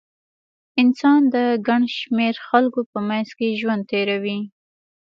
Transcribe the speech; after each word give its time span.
انسان 0.81 1.21
د 1.33 1.35
ګڼ 1.67 1.81
شمېر 1.99 2.35
خلکو 2.47 2.79
په 2.91 2.99
منځ 3.07 3.27
کې 3.37 3.57
ژوند 3.59 3.83
تېروي. 3.91 4.39